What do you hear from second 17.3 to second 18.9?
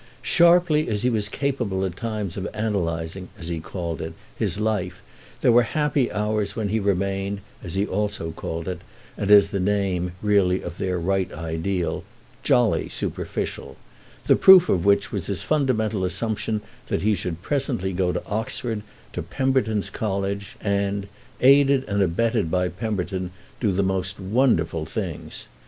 presently go to Oxford,